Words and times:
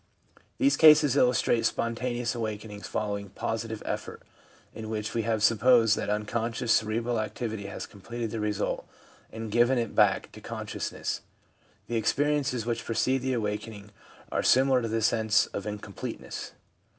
These 0.57 0.77
cases 0.77 1.15
illustrate 1.15 1.63
'spontaneous 1.63 2.33
awakening' 2.33 2.81
follow 2.91 3.19
ing 3.19 3.29
positive 3.29 3.83
effort, 3.85 4.23
in 4.73 4.89
which 4.89 5.13
we 5.13 5.21
have 5.21 5.43
supposed 5.43 5.95
that 5.95 6.09
un 6.09 6.25
conscious 6.25 6.71
cerebral 6.73 7.19
activity 7.19 7.67
has 7.67 7.85
completed 7.85 8.31
the 8.31 8.39
result 8.39 8.87
and 9.31 9.51
given 9.51 9.77
it 9.77 9.93
back 9.93 10.31
to 10.31 10.41
consciousness. 10.41 11.21
The 11.85 11.97
experiences 11.97 12.65
which* 12.65 12.83
precede 12.83 13.19
the 13.19 13.33
awakening 13.33 13.91
are 14.31 14.41
similar 14.41 14.81
to 14.81 14.87
the 14.87 15.03
sense 15.03 15.45
of 15.53 15.65
incom 15.65 15.93
pleteness. 15.95 16.53